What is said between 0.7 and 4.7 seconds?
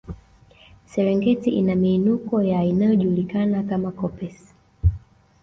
Serengeti ina miinuko ya inayojulikana kama koppes